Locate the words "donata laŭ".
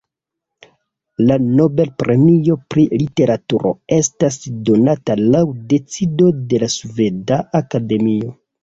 4.71-5.47